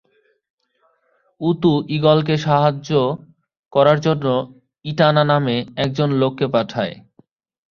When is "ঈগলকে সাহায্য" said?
1.89-2.89